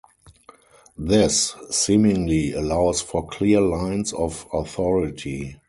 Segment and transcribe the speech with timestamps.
[0.97, 5.57] This seemingly allows for clear lines of authority.